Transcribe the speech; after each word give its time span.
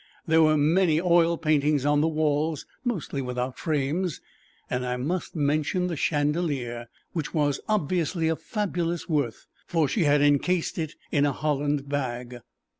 There 0.25 0.41
were 0.41 0.57
many 0.57 0.99
oil 0.99 1.37
paintings 1.37 1.85
on 1.85 2.01
the 2.01 2.07
walls, 2.07 2.65
mostly 2.83 3.21
without 3.21 3.59
frames, 3.59 4.19
and 4.67 4.83
I 4.83 4.97
must 4.97 5.35
mention 5.35 5.85
the 5.85 5.95
chandelier, 5.95 6.87
which 7.13 7.35
was 7.35 7.59
obviously 7.69 8.27
of 8.27 8.41
fabulous 8.41 9.07
worth, 9.07 9.45
for 9.67 9.87
she 9.87 10.05
had 10.05 10.23
encased 10.23 10.79
it 10.79 10.95
in 11.11 11.23
a 11.23 11.31
holland 11.31 11.87
bag. 11.87 12.39